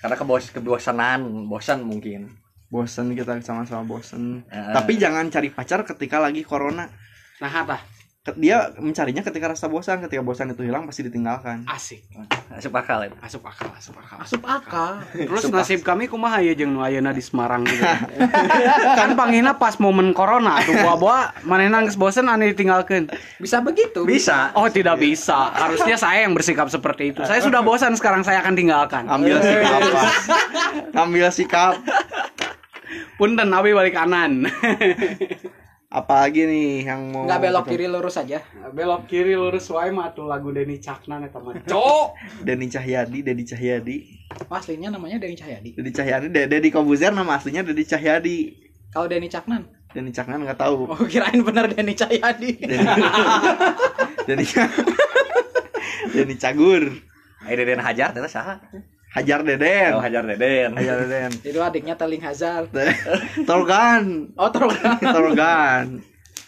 [0.00, 2.28] Karena kebos kebosanan, bosan mungkin.
[2.68, 4.44] bosen kita sama-sama bosen.
[4.46, 4.72] Heeh.
[4.72, 6.86] Tapi jangan cari pacar ketika lagi corona.
[7.36, 7.80] nah apa
[8.36, 11.64] Dia mencarinya ketika rasa bosan, ketika bosan itu hilang pasti ditinggalkan.
[11.64, 12.04] asik
[12.52, 13.16] Asup akal itu.
[13.24, 14.92] asup akal asup akal asup akal
[15.32, 17.80] Terus nasib kami kumaha ya jeung nu ayeuna di Semarang gitu.
[19.00, 23.08] kan panggilna pas momen corona tuh bawa manehna geus bosen ane ditinggalkeun.
[23.40, 24.52] bisa begitu Bisa.
[24.52, 25.56] Oh, tidak bisa.
[25.56, 27.24] Harusnya saya yang bersikap seperti itu.
[27.24, 29.08] Saya sudah bosan sekarang saya akan tinggalkan.
[29.08, 29.80] Ambil sikap.
[30.92, 31.72] Ambil sikap.
[33.16, 34.44] Punten abi balik kanan.
[35.90, 38.38] Apalagi nih yang mau nggak belok kiri lurus aja
[38.70, 41.58] Belok kiri lurus wae mah tuh lagu Denny Caknan eta mah.
[41.66, 42.06] Cok.
[42.46, 43.96] Denny Cahyadi, Dedi Cahyadi.
[44.46, 48.54] Oh, aslinya namanya Denny Cahyadi Dedi Cahyadi, De- Dedi Kobuzer nama aslinya Dedi Cahyadi.
[48.94, 50.86] kalau Denny Caknan Denny Caknan nggak tahu.
[50.86, 52.86] oh kirain bener Denny Cahyadi Denny
[54.30, 54.46] Denny
[56.14, 56.86] Denny Cagur.
[57.40, 58.62] Ayo Deden Hajar terus saha?
[59.10, 59.90] Hajar Deden.
[59.92, 60.70] Oh, Hajar Deden.
[60.72, 61.30] Hajar Deden.
[61.42, 62.70] itu adiknya Teling Hazard
[63.48, 64.30] Torgan.
[64.34, 64.78] oh terus
[65.16, 65.98] Torgan.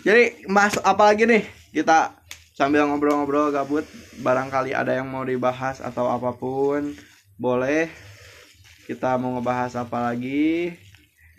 [0.02, 1.42] Jadi mas apa lagi nih?
[1.70, 2.14] Kita
[2.52, 3.82] sambil ngobrol-ngobrol gabut
[4.16, 6.94] barangkali ada yang mau dibahas atau apa pun
[7.34, 7.88] boleh
[8.84, 10.76] kita mau ngebahas apa lagi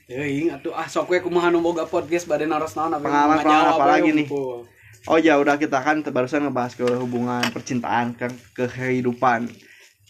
[0.03, 3.85] Euing atuh ah sok we kumaha nu boga podcast bade naros naon abi Pengalaman- apa
[3.87, 4.27] lagi nih?
[4.27, 4.67] unggul.
[5.05, 9.47] Oh ya udah kita kan barusan ngebahas ke hubungan percintaan ke kehidupan.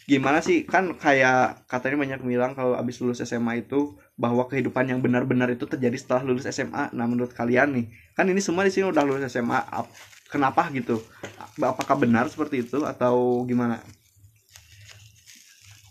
[0.04, 5.00] Gimana sih kan kayak katanya banyak bilang kalau abis lulus SMA itu bahwa kehidupan yang
[5.00, 6.92] benar-benar itu terjadi setelah lulus SMA.
[6.92, 7.86] Nah menurut kalian nih
[8.18, 9.60] kan ini semua di sini udah lulus SMA.
[9.64, 9.92] ap-
[10.28, 10.98] Kenapa gitu?
[11.62, 13.78] Apakah benar seperti itu atau gimana?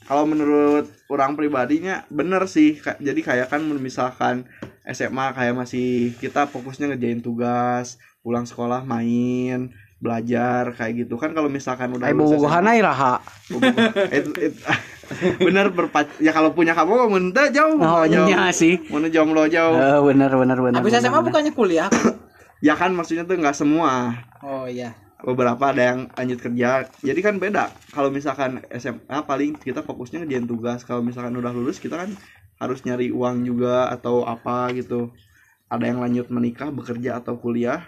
[0.02, 2.76] Kalau menurut orang pribadinya bener sih.
[3.00, 4.44] Jadi kayak kan misalkan
[4.82, 9.70] SMA kayak masih kita fokusnya ngerjain tugas, pulang sekolah main
[10.02, 11.14] belajar kayak gitu.
[11.14, 13.22] Kan kalau misalkan udah Ai lulus bobogohan ai raha.
[14.10, 14.62] It- it-
[15.46, 18.26] bener berpac ya kalau punya kamu mentah jauh Oh jauh.
[18.26, 18.80] nya sih.
[18.90, 19.76] mana jomblo jauh.
[19.76, 20.78] Eh bener bener bener.
[20.80, 21.86] habis SMA bukannya kuliah?
[22.58, 24.16] Ya kan maksudnya tuh nggak semua.
[24.42, 24.98] Oh iya.
[25.22, 26.90] Beberapa ada yang lanjut kerja.
[26.98, 27.70] Jadi kan beda.
[27.94, 30.82] Kalau misalkan SMA paling kita fokusnya ngerjain tugas.
[30.82, 32.10] Kalau misalkan udah lulus kita kan
[32.58, 35.14] harus nyari uang juga atau apa gitu.
[35.70, 37.86] Ada yang lanjut menikah bekerja atau kuliah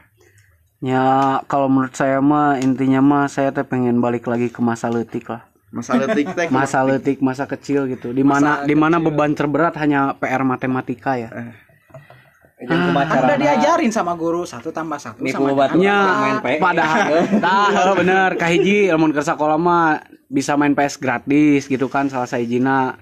[0.84, 5.32] Ya kalau menurut saya mah intinya mah saya teh pengen balik lagi ke masa leutik
[5.32, 5.48] lah.
[5.74, 8.12] masa letik teh masa letik masa kecil gitu.
[8.12, 11.32] Di mana di mana beban terberat hanya PR matematika ya.
[12.62, 16.38] Kumaha kan udah diajarin sama guru satu tambah satu nipu sama batu dengan nya main
[16.38, 16.60] PS.
[16.62, 17.12] padahal
[17.44, 18.30] tah bener.
[18.38, 23.00] Kahiji lamun keur sakola mah bisa main PS gratis gitu kan salah sajina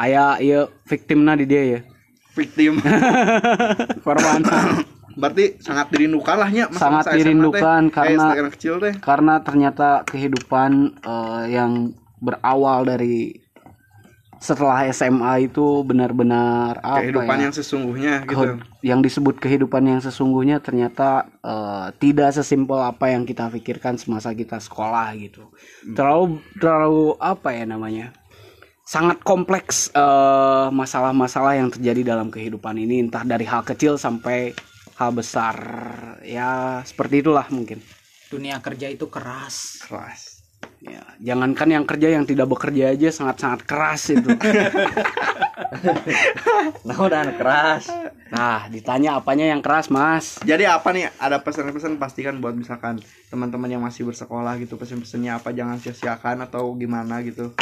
[0.00, 1.80] aya ieu victimna di dia ya.
[2.38, 2.78] Victim.
[4.06, 4.40] Korban
[5.14, 7.16] berarti sangat dirindukan lah nya masa-masa Sangat teh.
[7.18, 11.72] dirindukan Eh, karena- kecil teh karena ternyata kehidupan eh, yang
[12.18, 13.40] berawal dari
[14.36, 17.42] setelah SMA itu benar-benar apa kehidupan ya?
[17.42, 23.48] yang sesungguhnya gitu yang disebut kehidupan yang sesungguhnya ternyata eh, tidak sesimpel apa yang kita
[23.48, 25.48] pikirkan semasa kita sekolah gitu
[25.90, 28.12] terlalu terlalu apa ya namanya
[28.84, 34.52] sangat kompleks eh, masalah-masalah yang terjadi dalam kehidupan ini entah dari hal kecil sampai
[34.98, 35.56] hal besar.
[36.24, 37.82] Ya seperti itulah mungkin.
[38.30, 39.82] Dunia kerja itu keras.
[39.84, 40.42] Keras.
[40.84, 44.30] Ya jangankan yang kerja yang tidak bekerja aja sangat-sangat keras itu.
[46.84, 47.90] Nah, udah keras.
[48.30, 50.38] nah ditanya apanya yang keras mas?
[50.46, 51.10] Jadi apa nih?
[51.18, 55.50] Ada pesan-pesan pastikan buat misalkan teman-teman yang masih bersekolah gitu pesan-pesannya apa?
[55.50, 57.52] Jangan sia-siakan atau gimana gitu.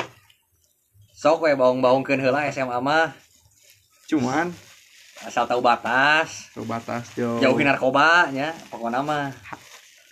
[1.16, 3.14] Sok we baung-baungkeun heula SMA mah.
[4.10, 4.52] Cuman
[5.22, 6.50] asal tahu batas.
[6.52, 9.30] coba batas jauh Jauhi narkoba nya pokoknya mah.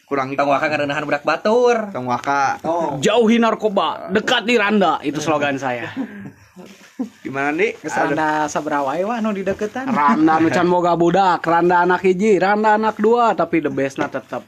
[0.04, 1.90] kurang Tong waka ngarendahan budak batur.
[1.90, 2.98] tong waka Oh.
[2.98, 5.86] jauhi narkoba dekat di randa itu slogan saya
[7.24, 12.04] gimana nih Randa sabrawai wah nu di deketan randa nu can boga budak randa anak
[12.04, 14.44] hiji randa anak dua tapi the bestnya tetap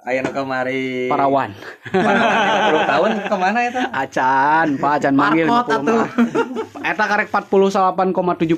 [0.00, 1.06] Aya nu kamari.
[1.06, 1.52] parawan
[1.84, 3.80] Parawan 50 tahun ke mana itu?
[3.84, 6.08] acan pak acan manggil Markot 50 mah.
[6.82, 8.56] eta karek 48,75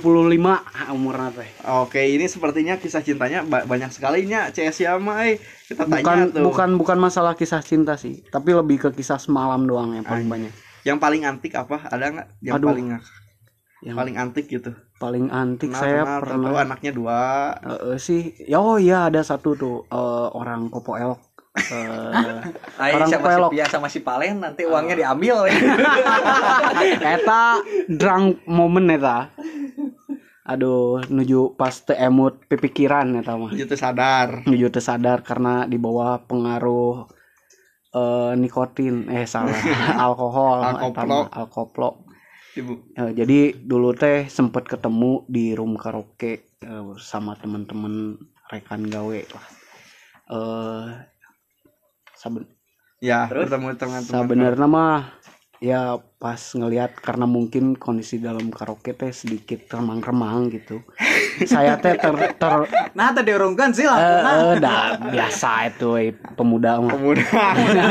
[0.88, 5.42] umurna teh Oke, ini sepertinya kisah cintanya ba- banyak sekali nya CS Yama eh.
[5.64, 6.42] Kita tanya bukan tuh.
[6.44, 10.52] bukan bukan masalah kisah cinta sih tapi lebih ke kisah semalam doang yang paling banyak
[10.82, 11.86] Yang paling antik apa?
[11.86, 12.28] Ada nggak?
[12.40, 12.68] Yang Aduh.
[12.68, 12.86] paling
[13.82, 14.70] yang paling antik gitu.
[14.96, 17.20] paling antik Kenal, saya kenal, pernah tahu anaknya dua.
[17.58, 19.98] Eh, eh, sih ya oh iya ada satu tuh eh,
[20.30, 22.40] orang popo elok Eh,
[22.80, 23.50] Ai Orang sama pelok.
[23.50, 25.52] si Pia sama si Palen nanti uangnya diambil.
[27.16, 27.60] eta
[27.92, 29.28] drunk moment eta
[30.42, 34.42] aduh nuju pas teu emut pipikiran eta mah Itu sadar.
[34.42, 37.04] nuju teu sadar karena di bawah pengaruh
[37.92, 39.52] eh, nikotin eh salah
[40.08, 41.94] alkohol eta Alkoplok.
[42.52, 42.72] Ibu.
[42.96, 48.16] Eh, jadi dulu teh sempet ketemu di room karaoke eh, sama temen-temen
[48.48, 49.46] rekan gawe lah
[50.32, 51.11] eh
[52.22, 52.46] saben
[53.02, 53.50] Ya, Terus?
[53.50, 54.14] bertemu teman-teman.
[54.14, 54.98] sebenarnya mah
[55.58, 60.82] ya pas ngelihat karena mungkin kondisi dalam karaoke teh sedikit remang-remang gitu
[61.46, 62.54] saya teh ter, ter
[62.92, 63.98] nah tadi diurungkan sih eh, lah
[64.48, 67.26] eh, dah biasa itu eh, pemuda mah pemuda.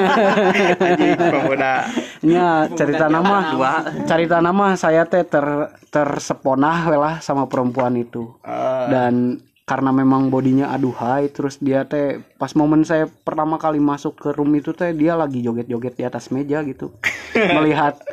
[0.79, 1.73] Anjing, pemuda.
[2.21, 3.73] nya cerita nama Dua.
[4.03, 5.43] cerita nama saya teh ter
[5.87, 9.39] terseponah we lah sama perempuan itu Eh, dan
[9.71, 14.51] karena memang bodinya aduhai terus dia teh pas momen saya pertama kali masuk ke room
[14.59, 16.91] itu teh dia lagi joget-joget di atas meja gitu.
[17.55, 18.03] Melihat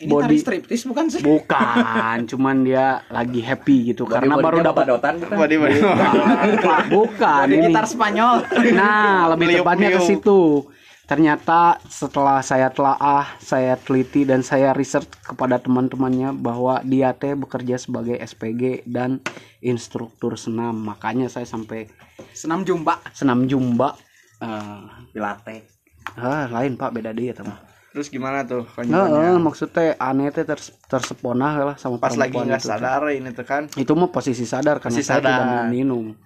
[0.00, 1.20] ini body striptis bukan sih?
[1.20, 5.78] Bukan cuman dia lagi happy gitu karena baru dapat dotan body body.
[5.84, 8.48] bukan, bukan di ini gitar Spanyol.
[8.72, 10.64] Nah lebih tepatnya ke situ
[11.12, 17.76] ternyata setelah saya telaah saya teliti dan saya research kepada teman-temannya bahwa dia teh bekerja
[17.76, 19.20] sebagai SPG dan
[19.60, 21.92] instruktur senam makanya saya sampai
[22.32, 23.92] senam jumba senam jumba
[24.40, 24.80] Eh,
[25.12, 25.68] Pilate.
[26.16, 27.60] ah lain pak beda dia teman
[27.92, 28.72] Terus gimana tuh Nah,
[29.04, 29.36] kelanjutannya?
[29.38, 33.68] maksudnya aneh teh ters- terseponah lah sama Pas lagi nggak sadar ini tuh kan.
[33.70, 35.68] itu mah posisi sadar karena Posisi saya tidak sadar.
[35.68, 36.16] minum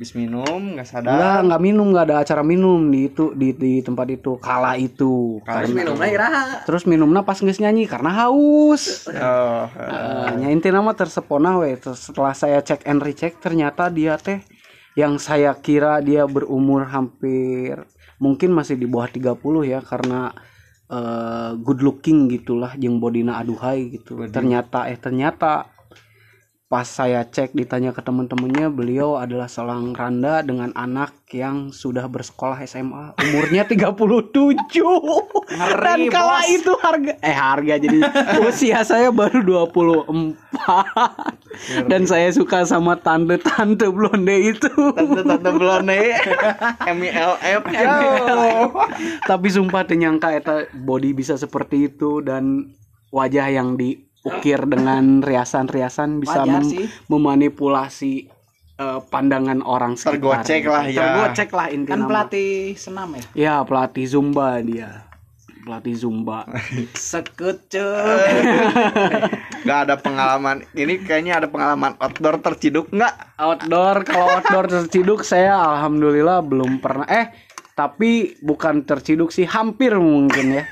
[0.00, 1.44] Bis minum nggak Enggak, sadar.
[1.44, 5.44] enggak minum, enggak ada acara minum di itu di, di tempat itu kala itu.
[5.44, 6.44] Kala Terus minumnya iraha.
[6.64, 9.04] Terus minumnya pas geus nyanyi karena haus.
[9.12, 11.76] Oh, Eh, nya intinya mah tersepona we.
[11.76, 14.40] Terus setelah saya cek and recheck ternyata dia teh
[14.96, 17.76] yang saya kira dia berumur hampir
[18.16, 19.36] mungkin masih di bawah 30
[19.68, 20.32] ya karena
[20.88, 24.16] eh, good looking gitulah jeung bodina aduhai gitu.
[24.32, 25.68] Ternyata eh ternyata
[26.70, 32.62] pas saya cek ditanya ke teman-temannya beliau adalah seorang randa dengan anak yang sudah bersekolah
[32.62, 33.98] SMA umurnya 37
[35.50, 36.46] dan Ngeri, kala bos.
[36.46, 37.98] itu harga eh harga jadi
[38.46, 44.70] usia saya baru 24 dan saya suka sama tante-tante blonde itu.
[44.70, 45.98] Tante-tante blonde.
[46.86, 47.98] MILF yo.
[49.26, 52.70] tapi sumpah teu nyangka eta body bisa seperti itu dan
[53.10, 53.74] wajah yang
[54.22, 56.84] diukir dengan riasan-riasan bisa Wajar mem- sih.
[57.06, 58.28] memanipulasi
[58.76, 60.44] eh, pandangan orang sekitar.
[60.44, 61.00] Tergocek lah ya.
[61.00, 61.90] Tergocek lah intinya.
[61.90, 65.08] kan pelatih senam ya Ya pelatih zumba dia.
[65.60, 66.48] pelatih zumba
[66.98, 67.84] sekecil
[69.60, 75.52] nggak ada pengalaman ini kayaknya ada pengalaman outdoor terciduk nggak outdoor kalau outdoor terciduk saya
[75.52, 77.28] alhamdulillah belum pernah eh
[77.70, 80.64] tapi bukan terciduk sih hampir mungkin ya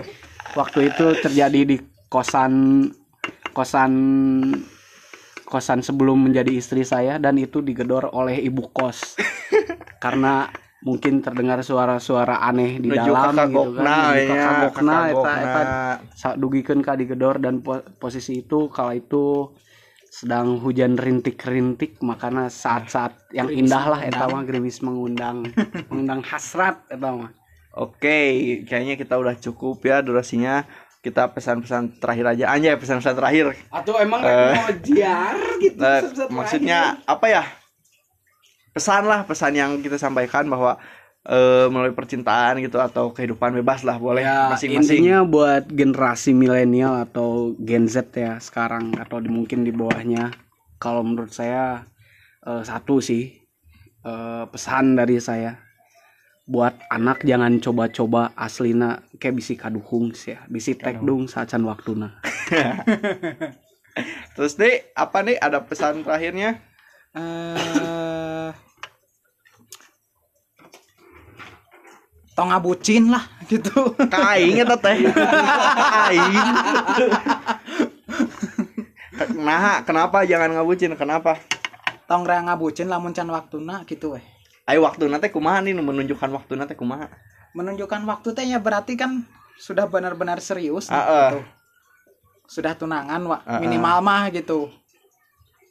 [0.55, 1.77] waktu itu terjadi di
[2.09, 2.89] kosan
[3.59, 3.93] kosan
[5.43, 9.19] kosan sebelum menjadi istri saya dan itu digedor oleh ibu kos.
[10.05, 10.47] Karena
[10.79, 16.81] mungkin terdengar suara-suara aneh di Nuju dalam gitu kan Nuju ya, kakagokna, eta eta dugikeun
[16.87, 19.51] ka digedor dan po- posisi itu kala itu
[20.07, 25.51] sedang hujan rintik-rintik makanya saat-saat yang indah lah eta mah gerimis mengundang
[25.91, 27.35] mengundang hasrat eta mah.
[27.79, 30.67] Oke, kayaknya kita udah cukup ya durasinya.
[30.99, 32.45] Kita pesan-pesan terakhir aja.
[32.51, 33.55] Anjay, pesan-pesan terakhir.
[33.71, 34.53] atau emang Eh.
[34.53, 37.43] mau jiar gitu Eh, maksudnya apa ya?
[38.71, 40.79] Pesan lah, pesan yang kita sampaikan bahwa
[41.21, 45.05] eh, melalui percintaan gitu atau kehidupan bebas lah boleh ya masing-masing.
[45.05, 50.33] intinya buat generasi milenial atau Gen Z ya sekarang atau di, mungkin di bawahnya
[50.77, 51.85] kalau menurut saya
[52.41, 53.35] eh, satu sih
[54.01, 55.59] eh, pesan dari saya
[56.49, 62.17] buat anak jangan coba-coba aslina kayak bisi kaduhung sih ya bisi tekdung sacan waktuna
[64.39, 66.63] Terus nih, apa nih ada pesan terakhirnya?
[67.19, 68.55] eh
[72.39, 75.03] tong ngabucin lah gitu Kaing eta teh.
[75.03, 76.47] Kaing.
[79.43, 80.95] Nah, kenapa jangan ngabucin?
[80.95, 81.43] Kenapa?
[82.09, 84.25] tong rea ngabucin lamun can waktuna gitu weh
[84.69, 87.09] Ayo waktu nanti kumaha nih nu menunjukkan waktu nanti kumaha.
[87.57, 89.25] menunjukkan waktu teh ya berarti kan
[89.57, 91.29] sudah benar-benar serius nih, Ah, ah.
[91.33, 91.41] gitu.
[92.47, 93.59] sudah tunangan wa, Ah, ah.
[93.59, 94.69] minimal mah gitu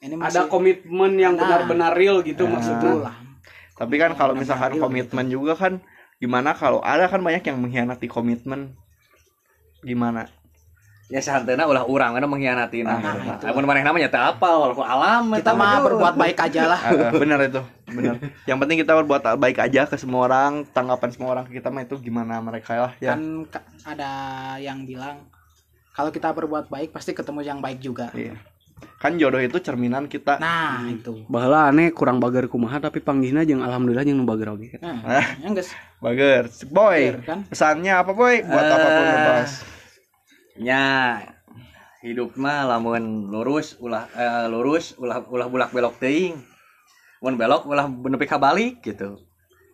[0.02, 1.46] ini ada masih komitmen yang Nah.
[1.46, 2.58] benar-benar real gitu Ah.
[2.58, 3.16] maksudnya lah
[3.78, 5.78] Tapi kan kalau misalkan real komitmen juga kan
[6.18, 8.74] gimana kalau ada kan banyak yang mengkhianati komitmen.
[9.86, 10.26] Gimana?
[11.08, 13.48] Ya sehantena ulah urang kana mengkhianati nah, Nah, itu.
[13.48, 16.92] Amun manehna mah nyata apa walaupun alam kita eta mah berbuat baik aja lah Ah,
[17.08, 18.16] ah, benar itu, benar.
[18.44, 21.82] Yang penting kita berbuat baik aja ke semua orang, tanggapan semua orang ke kita mah
[21.82, 23.16] itu gimana mereka lah ya.
[23.16, 24.12] kan ka- ada
[24.58, 25.24] yang bilang
[25.90, 28.36] kalau kita berbuat baik pasti ketemu yang baik juga Iya.
[29.00, 30.38] Kan jodoh itu cerminan kita.
[30.38, 34.76] nah itu Baheula aneh kurang bager kumaha tapi panggihna jeung alhamdulillah jeung nu bager oge
[34.78, 35.02] nah,
[35.40, 37.00] yang guys Bager, boy.
[37.10, 37.40] Bager, kan?
[37.48, 38.44] Pesannya apa boy?
[38.44, 39.52] Buat Eh, apa pun bebas.
[40.58, 40.82] Nya
[42.02, 46.38] hidup mah lamun lurus ulah eh, lurus ulah ulah bulak belok teuing
[47.20, 49.18] mun belok ulah nepi ka balik gitu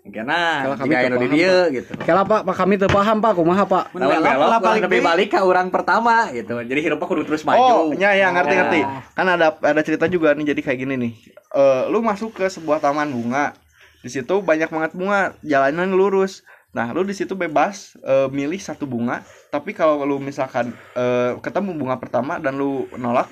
[0.04, 3.40] karena Kalau kami jika anu di dieu gitu Kela pak, pak kami teu paham pak,
[3.40, 3.96] kumaha pak?
[3.96, 5.08] Mun belok, ulah balik nepi deui.
[5.08, 8.60] balik ka urang pertama gitu jadi hidupnya kudu terus maju Oh, ya ya ngerti Ya.
[8.60, 8.80] ngerti.
[9.16, 11.14] Kan ada ada cerita juga nih jadi kayak gini nih.
[11.50, 13.56] Eh lu masuk ke sebuah taman bunga.
[14.04, 16.44] Di situ banyak banget bunga, jalanan lurus.
[16.74, 19.22] Nah, lu di situ bebas eh, milih satu bunga,
[19.54, 23.30] tapi kalau lu misalkan eh, ketemu bunga pertama dan lu nolak,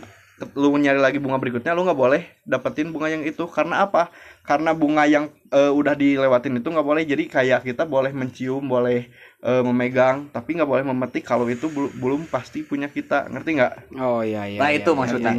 [0.53, 3.41] lu nyari lagi bunga berikutnya, lu nggak boleh dapetin bunga yang itu.
[3.49, 4.13] Karena apa?
[4.45, 7.01] Karena bunga yang eh, udah dilewatin itu nggak boleh.
[7.01, 9.09] Jadi kayak kita boleh mencium, boleh
[9.41, 13.25] eh, memegang, tapi nggak boleh memetik kalau itu belu- belum pasti punya kita.
[13.25, 13.73] Ngerti nggak?
[13.97, 14.59] Oh iya iya.
[14.61, 14.97] nah iya, itu iya.
[14.97, 15.33] maksudnya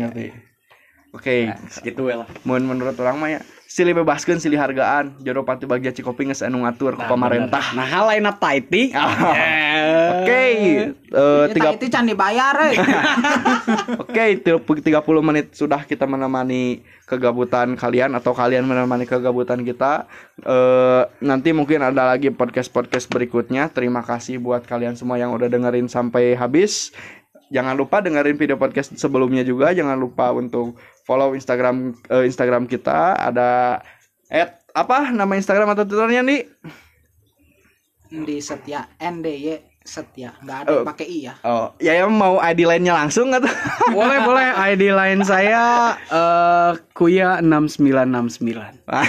[1.12, 1.44] Oke,
[1.84, 3.40] gitu lah mun menurut orang mah ya
[3.72, 7.72] silih bebaskeun silih hargaan jodoh pati bagja Cikopi geus anu ngatur ku pamarentah.
[7.72, 8.92] Nah, hal lain taiti.
[10.12, 12.76] Oke, eh, Kita tiga itu can dibayar eh.
[14.02, 14.24] oke
[14.85, 20.04] tiga puluh menit sudah kita menemani kegabutan kalian atau kalian menemani kegabutan kita.
[20.44, 23.72] Eh nanti mungkin ada lagi podcast podcast berikutnya.
[23.72, 26.92] Terima kasih buat kalian semua yang udah dengerin sampai habis.
[27.52, 29.76] Jangan lupa dengerin video podcast sebelumnya juga.
[29.76, 33.20] Jangan lupa untuk follow Instagram eh, Instagram kita.
[33.20, 33.78] Ada
[34.32, 36.48] at apa nama Instagram atau Twitternya nih?
[38.12, 40.76] di setia NDY setia nggak ada Oh.
[40.78, 43.50] yang pakai i ya Oh, ya yang mau ID lainnya langsung atau?
[43.96, 45.62] boleh boleh ID lain saya
[46.06, 48.86] eh Kuya 6969.
[48.86, 49.04] nah,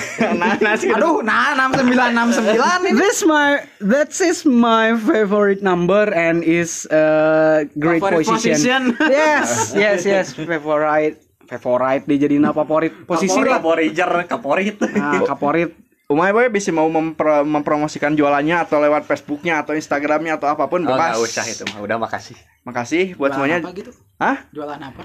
[0.58, 0.90] nah, sih.
[0.90, 2.50] aduh nah 6969
[2.84, 8.94] ini This my that is my favorite number and is uh, great Favorite position.
[8.96, 9.12] position.
[9.14, 13.60] yes, yes, yes, favorite favorite dijadiin apa favorit posisi Kapori, lah.
[13.60, 15.70] kaporijer kaporit Nah, favorit
[16.14, 20.80] Umay boy bisa mau mempro- mempromosikan jualannya atau lewat Facebooknya atau Instagramnya atau apa pun
[20.80, 21.18] oh, bebas.
[21.18, 23.58] nggak usah itu mah udah makasih Makasih buat jualan semuanya.
[23.60, 24.38] apa gitu Hah?
[24.50, 25.04] jualan apa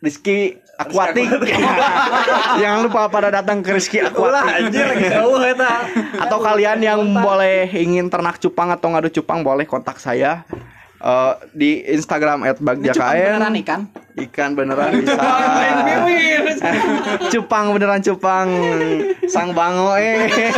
[0.00, 1.28] Rizky Aquatic.
[2.60, 4.72] Jangan lupa pada datang ke Rizky ulah Aquatic.
[4.72, 5.84] anjir jauh eta
[6.18, 10.48] Atau kalian yang boleh ingin ternak cupang atau ngadu cupang boleh kontak saya
[11.00, 13.56] Eh, di Instagram cuma beneran @bagjakaen.
[13.64, 13.80] ikan
[14.20, 15.16] Ikan beneran bisa.
[17.32, 18.52] cupang beneran cupang.
[19.24, 20.28] Sang bango eh.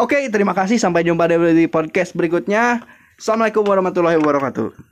[0.00, 2.80] Oke, terima kasih sampai jumpa di podcast berikutnya.
[3.20, 4.88] Assalamualaikum warahmatullahi wabarakatuh.